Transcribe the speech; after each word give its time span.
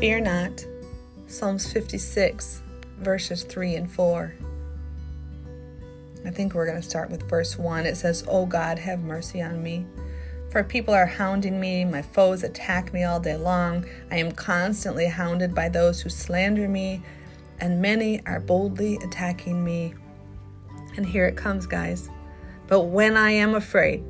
Fear 0.00 0.20
not. 0.20 0.64
Psalms 1.26 1.72
56, 1.72 2.62
verses 2.98 3.42
3 3.42 3.74
and 3.74 3.90
4. 3.90 4.32
I 6.24 6.30
think 6.30 6.54
we're 6.54 6.66
going 6.66 6.80
to 6.80 6.88
start 6.88 7.10
with 7.10 7.28
verse 7.28 7.58
1. 7.58 7.84
It 7.84 7.96
says, 7.96 8.22
O 8.28 8.46
God, 8.46 8.78
have 8.78 9.00
mercy 9.00 9.42
on 9.42 9.60
me. 9.60 9.86
For 10.52 10.62
people 10.62 10.94
are 10.94 11.04
hounding 11.04 11.58
me, 11.58 11.84
my 11.84 12.02
foes 12.02 12.44
attack 12.44 12.92
me 12.92 13.02
all 13.02 13.18
day 13.18 13.34
long. 13.34 13.86
I 14.08 14.18
am 14.18 14.30
constantly 14.30 15.08
hounded 15.08 15.52
by 15.52 15.68
those 15.68 16.00
who 16.00 16.10
slander 16.10 16.68
me, 16.68 17.02
and 17.58 17.82
many 17.82 18.24
are 18.24 18.38
boldly 18.38 19.00
attacking 19.02 19.64
me. 19.64 19.94
And 20.96 21.04
here 21.04 21.26
it 21.26 21.36
comes, 21.36 21.66
guys. 21.66 22.08
But 22.68 22.82
when 22.82 23.16
I 23.16 23.32
am 23.32 23.56
afraid, 23.56 24.04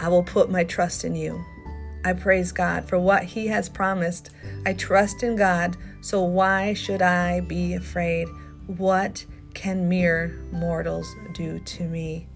I 0.00 0.08
will 0.08 0.22
put 0.22 0.50
my 0.50 0.64
trust 0.64 1.04
in 1.04 1.14
you. 1.14 1.44
I 2.04 2.12
praise 2.12 2.52
God 2.52 2.86
for 2.86 2.98
what 2.98 3.24
He 3.24 3.46
has 3.46 3.68
promised. 3.68 4.30
I 4.66 4.74
trust 4.74 5.22
in 5.22 5.36
God, 5.36 5.76
so 6.02 6.22
why 6.22 6.74
should 6.74 7.00
I 7.00 7.40
be 7.40 7.74
afraid? 7.74 8.28
What 8.66 9.24
can 9.54 9.88
mere 9.88 10.38
mortals 10.52 11.10
do 11.32 11.58
to 11.58 11.84
me? 11.84 12.26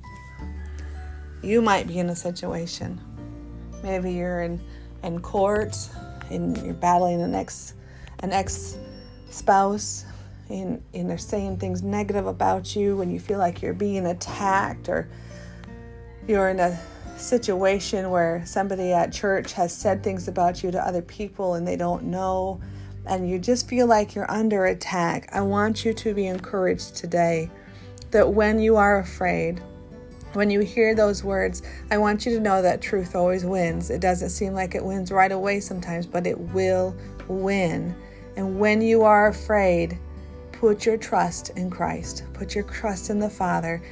You 1.43 1.61
might 1.61 1.87
be 1.87 1.99
in 1.99 2.09
a 2.09 2.17
situation. 2.17 3.01
Maybe 3.83 4.13
you're 4.13 4.43
in, 4.43 4.61
in 5.03 5.21
court 5.21 5.77
and 6.31 6.57
you're 6.65 6.75
battling 6.75 7.21
an 7.23 7.35
ex 7.35 7.75
an 8.21 8.33
ex 8.33 8.77
spouse 9.31 10.05
and, 10.49 10.83
and 10.95 11.09
they're 11.09 11.19
saying 11.19 11.59
things 11.59 11.83
negative 11.83 12.27
about 12.27 12.75
you 12.75 13.01
and 13.01 13.13
you 13.13 13.21
feel 13.21 13.39
like 13.39 13.63
you're 13.63 13.75
being 13.75 14.07
attacked 14.07 14.89
or 14.89 15.09
you're 16.27 16.49
in 16.49 16.59
a 16.59 16.79
situation 17.19 18.11
where 18.11 18.43
somebody 18.47 18.93
at 18.93 19.13
church 19.13 19.53
has 19.53 19.75
said 19.75 20.03
things 20.03 20.29
about 20.29 20.63
you 20.63 20.71
to 20.71 20.81
other 20.81 21.03
people 21.03 21.55
and 21.55 21.67
they 21.67 21.77
don't 21.77 22.05
know, 22.05 22.61
and 23.07 23.29
you 23.29 23.39
just 23.39 23.69
feel 23.69 23.87
like 23.87 24.15
you're 24.15 24.31
under 24.31 24.67
attack, 24.67 25.29
I 25.33 25.41
want 25.41 25.85
you 25.85 25.93
to 25.95 26.15
be 26.15 26.27
encouraged 26.27 26.95
today 26.97 27.51
that 28.11 28.33
when 28.33 28.59
you 28.59 28.77
are 28.77 28.99
afraid, 28.99 29.61
when 30.35 30.51
you 30.51 30.61
hear 30.61 30.95
those 30.95 31.25
words, 31.25 31.63
I 31.91 31.99
want 31.99 32.27
you 32.27 32.33
to 32.37 32.41
know 32.41 32.61
that 32.63 32.83
truth 32.83 33.15
always 33.17 33.45
wins. 33.45 33.91
It 33.91 34.01
doesn't 34.01 34.31
seem 34.31 34.53
like 34.53 34.75
it 34.75 34.85
wins 34.85 35.11
right 35.11 35.33
away 35.33 35.61
sometimes, 35.61 36.07
but 36.07 36.27
it 36.27 36.39
will 36.39 36.95
win. 37.29 37.95
And 38.37 38.59
when 38.59 38.81
you 38.83 39.03
are 39.03 39.29
afraid, 39.29 39.99
put 40.53 40.85
your 40.85 40.97
trust 40.97 41.51
in 41.51 41.71
Christ, 41.71 42.25
put 42.35 42.55
your 42.55 42.65
trust 42.65 43.11
in 43.11 43.19
the 43.19 43.31
Father. 43.31 43.83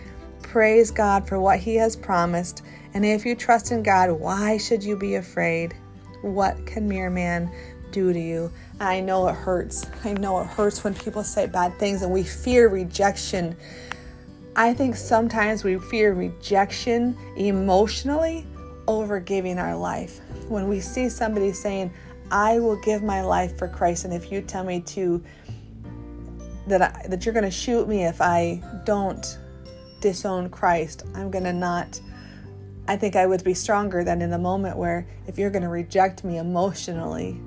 Praise 0.42 0.90
God 0.90 1.26
for 1.26 1.40
what 1.40 1.58
He 1.58 1.74
has 1.76 1.96
promised 1.96 2.62
and 2.96 3.04
if 3.04 3.26
you 3.26 3.34
trust 3.34 3.72
in 3.72 3.82
God, 3.82 4.10
why 4.10 4.56
should 4.56 4.82
you 4.82 4.96
be 4.96 5.16
afraid? 5.16 5.76
What 6.22 6.64
can 6.64 6.88
mere 6.88 7.10
man 7.10 7.52
do 7.90 8.10
to 8.10 8.18
you? 8.18 8.50
I 8.80 9.00
know 9.00 9.28
it 9.28 9.34
hurts. 9.34 9.84
I 10.02 10.14
know 10.14 10.40
it 10.40 10.46
hurts 10.46 10.82
when 10.82 10.94
people 10.94 11.22
say 11.22 11.46
bad 11.46 11.78
things 11.78 12.00
and 12.00 12.10
we 12.10 12.22
fear 12.22 12.68
rejection. 12.68 13.54
I 14.56 14.72
think 14.72 14.96
sometimes 14.96 15.62
we 15.62 15.78
fear 15.78 16.14
rejection 16.14 17.14
emotionally 17.36 18.46
over 18.88 19.20
giving 19.20 19.58
our 19.58 19.76
life. 19.76 20.22
When 20.48 20.66
we 20.66 20.80
see 20.80 21.10
somebody 21.10 21.52
saying, 21.52 21.92
I 22.30 22.60
will 22.60 22.80
give 22.80 23.02
my 23.02 23.20
life 23.20 23.58
for 23.58 23.68
Christ, 23.68 24.06
and 24.06 24.14
if 24.14 24.32
you 24.32 24.40
tell 24.40 24.64
me 24.64 24.80
to 24.80 25.22
that 26.66 26.80
I, 26.80 27.06
that 27.08 27.26
you're 27.26 27.34
going 27.34 27.44
to 27.44 27.50
shoot 27.50 27.88
me 27.88 28.06
if 28.06 28.22
I 28.22 28.62
don't 28.86 29.38
disown 30.00 30.48
Christ, 30.48 31.04
I'm 31.14 31.30
going 31.30 31.44
to 31.44 31.52
not 31.52 32.00
I 32.88 32.96
think 32.96 33.16
I 33.16 33.26
would 33.26 33.42
be 33.42 33.54
stronger 33.54 34.04
than 34.04 34.22
in 34.22 34.30
the 34.30 34.38
moment 34.38 34.76
where 34.76 35.06
if 35.26 35.38
you're 35.38 35.50
going 35.50 35.62
to 35.62 35.68
reject 35.68 36.22
me 36.22 36.38
emotionally, 36.38 37.40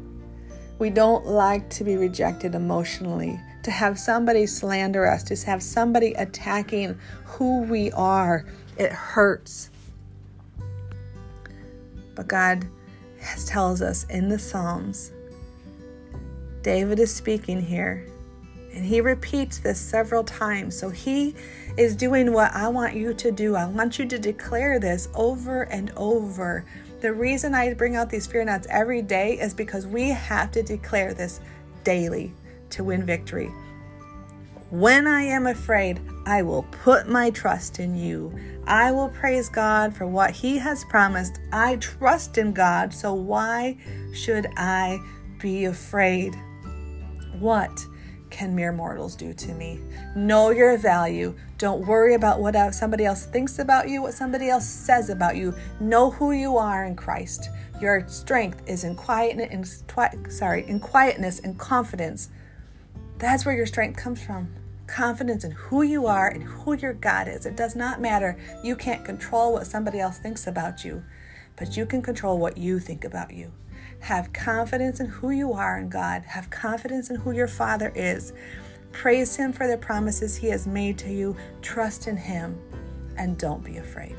we 0.79 0.89
don't 0.89 1.25
like 1.25 1.69
to 1.71 1.83
be 1.83 1.95
rejected 1.95 2.55
emotionally. 2.55 3.39
To 3.63 3.71
have 3.71 3.99
somebody 3.99 4.45
slander 4.45 5.05
us, 5.05 5.23
to 5.23 5.35
have 5.45 5.61
somebody 5.61 6.13
attacking 6.13 6.97
who 7.25 7.63
we 7.63 7.91
are, 7.91 8.45
it 8.77 8.91
hurts. 8.91 9.69
But 12.15 12.27
God 12.27 12.65
tells 13.45 13.81
us 13.81 14.05
in 14.05 14.29
the 14.29 14.39
Psalms, 14.39 15.11
David 16.63 16.99
is 16.99 17.13
speaking 17.13 17.61
here, 17.61 18.05
and 18.73 18.85
he 18.85 19.01
repeats 19.01 19.59
this 19.59 19.79
several 19.79 20.23
times. 20.23 20.77
So 20.77 20.89
he 20.89 21.35
is 21.77 21.95
doing 21.95 22.33
what 22.33 22.53
I 22.53 22.67
want 22.67 22.95
you 22.95 23.13
to 23.13 23.31
do. 23.31 23.55
I 23.55 23.65
want 23.65 23.99
you 23.99 24.05
to 24.05 24.19
declare 24.19 24.79
this 24.79 25.07
over 25.15 25.63
and 25.63 25.91
over. 25.95 26.65
The 27.01 27.13
reason 27.13 27.55
I 27.55 27.73
bring 27.73 27.95
out 27.95 28.09
these 28.09 28.27
fear 28.27 28.43
nots 28.43 28.67
every 28.69 29.01
day 29.01 29.39
is 29.39 29.53
because 29.53 29.87
we 29.87 30.09
have 30.09 30.51
to 30.51 30.63
declare 30.63 31.13
this 31.13 31.39
daily 31.83 32.33
to 32.71 32.83
win 32.83 33.05
victory. 33.05 33.51
When 34.69 35.07
I 35.07 35.23
am 35.23 35.47
afraid, 35.47 35.99
I 36.27 36.43
will 36.43 36.63
put 36.63 37.07
my 37.07 37.31
trust 37.31 37.79
in 37.79 37.95
you. 37.95 38.37
I 38.67 38.91
will 38.91 39.09
praise 39.09 39.49
God 39.49 39.95
for 39.95 40.05
what 40.05 40.29
He 40.29 40.59
has 40.59 40.85
promised. 40.85 41.39
I 41.51 41.77
trust 41.77 42.37
in 42.37 42.53
God, 42.53 42.93
so 42.93 43.13
why 43.13 43.77
should 44.13 44.47
I 44.57 44.99
be 45.39 45.65
afraid? 45.65 46.35
What 47.39 47.83
can 48.29 48.55
mere 48.55 48.71
mortals 48.71 49.15
do 49.15 49.33
to 49.33 49.53
me? 49.53 49.79
Know 50.15 50.49
your 50.49 50.77
value. 50.77 51.35
Don't 51.57 51.85
worry 51.85 52.13
about 52.13 52.39
what 52.39 52.55
somebody 52.73 53.05
else 53.05 53.25
thinks 53.25 53.59
about 53.59 53.89
you, 53.89 54.01
what 54.01 54.13
somebody 54.13 54.49
else 54.49 54.65
says 54.67 55.09
about 55.09 55.35
you. 55.35 55.53
Know 55.79 56.11
who 56.11 56.31
you 56.31 56.57
are 56.57 56.85
in 56.85 56.95
Christ. 56.95 57.49
Your 57.81 58.07
strength 58.07 58.61
is 58.67 58.83
in 58.83 58.95
quietness, 58.95 59.49
in, 59.51 60.29
sorry, 60.29 60.67
in 60.67 60.79
quietness 60.79 61.39
and 61.39 61.57
confidence. 61.57 62.29
That's 63.17 63.45
where 63.45 63.55
your 63.55 63.65
strength 63.65 63.97
comes 63.97 64.23
from. 64.23 64.53
Confidence 64.87 65.43
in 65.43 65.51
who 65.51 65.81
you 65.83 66.05
are 66.07 66.27
and 66.27 66.43
who 66.43 66.73
your 66.73 66.93
God 66.93 67.27
is. 67.27 67.45
It 67.45 67.55
does 67.55 67.75
not 67.75 68.01
matter. 68.01 68.37
You 68.63 68.75
can't 68.75 69.05
control 69.05 69.53
what 69.53 69.67
somebody 69.67 69.99
else 69.99 70.17
thinks 70.17 70.47
about 70.47 70.83
you, 70.83 71.03
but 71.57 71.77
you 71.77 71.85
can 71.85 72.01
control 72.01 72.37
what 72.37 72.57
you 72.57 72.79
think 72.79 73.03
about 73.03 73.33
you. 73.33 73.51
Have 73.99 74.33
confidence 74.33 74.99
in 74.99 75.07
who 75.07 75.29
you 75.29 75.53
are 75.53 75.77
in 75.77 75.89
God. 75.89 76.23
Have 76.23 76.49
confidence 76.49 77.09
in 77.09 77.17
who 77.17 77.31
your 77.31 77.47
Father 77.47 77.91
is. 77.95 78.33
Praise 78.91 79.35
Him 79.35 79.53
for 79.53 79.67
the 79.67 79.77
promises 79.77 80.35
He 80.35 80.47
has 80.47 80.65
made 80.65 80.97
to 80.99 81.11
you. 81.11 81.35
Trust 81.61 82.07
in 82.07 82.17
Him 82.17 82.59
and 83.17 83.37
don't 83.37 83.63
be 83.63 83.77
afraid. 83.77 84.15